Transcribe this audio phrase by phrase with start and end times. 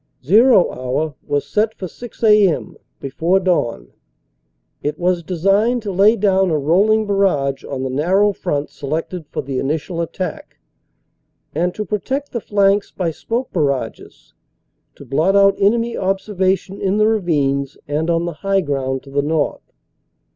[0.25, 3.93] "Zero" hour was set for 6 a.m., before dawn.
[4.81, 9.27] It was de signed to lay down a rolling barrage on the narrow front selected
[9.27, 10.57] for the initial attack,
[11.53, 14.33] and to protect the flanks by smoke barrages,
[14.95, 19.21] to blot out enemy observation in the ravines and on the high ground to the
[19.21, 19.71] north.